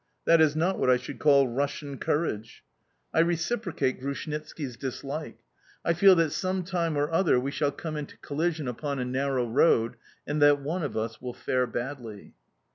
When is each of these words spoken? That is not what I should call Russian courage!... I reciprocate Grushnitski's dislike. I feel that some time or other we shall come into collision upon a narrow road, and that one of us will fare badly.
That 0.25 0.41
is 0.41 0.55
not 0.55 0.79
what 0.79 0.89
I 0.89 0.97
should 0.97 1.19
call 1.19 1.47
Russian 1.47 1.99
courage!... 1.99 2.63
I 3.13 3.19
reciprocate 3.19 4.01
Grushnitski's 4.01 4.75
dislike. 4.75 5.37
I 5.85 5.93
feel 5.93 6.15
that 6.15 6.31
some 6.31 6.63
time 6.63 6.97
or 6.97 7.11
other 7.11 7.39
we 7.39 7.51
shall 7.51 7.71
come 7.71 7.95
into 7.95 8.17
collision 8.17 8.67
upon 8.67 8.97
a 8.97 9.05
narrow 9.05 9.47
road, 9.47 9.97
and 10.25 10.41
that 10.41 10.59
one 10.59 10.81
of 10.81 10.97
us 10.97 11.21
will 11.21 11.35
fare 11.35 11.67
badly. 11.67 12.33